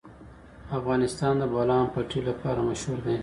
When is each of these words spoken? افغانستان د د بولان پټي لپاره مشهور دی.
افغانستان 0.77 1.33
د 1.37 1.39
د 1.41 1.43
بولان 1.53 1.83
پټي 1.93 2.19
لپاره 2.29 2.59
مشهور 2.69 2.99
دی. 3.07 3.17